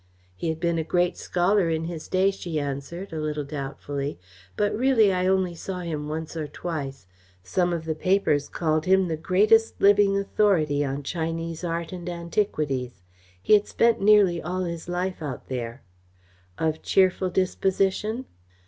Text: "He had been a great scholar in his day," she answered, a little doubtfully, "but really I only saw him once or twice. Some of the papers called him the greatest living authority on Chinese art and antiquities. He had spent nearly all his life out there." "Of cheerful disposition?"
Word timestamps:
"He 0.35 0.49
had 0.49 0.59
been 0.59 0.79
a 0.79 0.83
great 0.83 1.15
scholar 1.15 1.69
in 1.69 1.83
his 1.83 2.07
day," 2.07 2.31
she 2.31 2.59
answered, 2.59 3.13
a 3.13 3.21
little 3.21 3.43
doubtfully, 3.43 4.17
"but 4.57 4.75
really 4.75 5.13
I 5.13 5.27
only 5.27 5.53
saw 5.53 5.81
him 5.81 6.09
once 6.09 6.35
or 6.35 6.47
twice. 6.47 7.05
Some 7.43 7.71
of 7.71 7.85
the 7.85 7.93
papers 7.93 8.49
called 8.49 8.87
him 8.87 9.07
the 9.09 9.15
greatest 9.15 9.79
living 9.79 10.17
authority 10.17 10.83
on 10.83 11.03
Chinese 11.03 11.63
art 11.63 11.91
and 11.93 12.09
antiquities. 12.09 13.03
He 13.43 13.53
had 13.53 13.67
spent 13.67 14.01
nearly 14.01 14.41
all 14.41 14.63
his 14.63 14.89
life 14.89 15.21
out 15.21 15.49
there." 15.49 15.83
"Of 16.57 16.81
cheerful 16.81 17.29
disposition?" 17.29 18.25